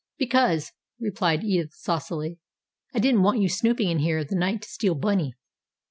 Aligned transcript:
"Because," 0.17 0.71
replied 0.99 1.43
Edith 1.43 1.75
saucily, 1.75 2.39
"I 2.91 2.97
didn't 2.97 3.21
want 3.21 3.39
you 3.39 3.47
snooping 3.47 3.87
in 3.87 3.99
here 3.99 4.17
in 4.17 4.25
the 4.27 4.35
night 4.35 4.63
to 4.63 4.67
steal 4.67 4.95
bunny." 4.95 5.35